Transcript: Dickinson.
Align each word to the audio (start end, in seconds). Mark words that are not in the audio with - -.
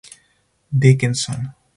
Dickinson. 0.81 1.51